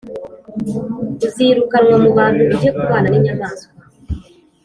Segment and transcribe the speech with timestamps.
[1.25, 3.69] Uzirukanwa mu bantu ujye kubana ninyamaswa